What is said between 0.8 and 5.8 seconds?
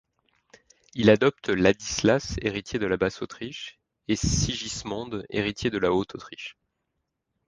Il adopte Ladislas, héritier de la Basse-Autriche, et Sigismond, héritier de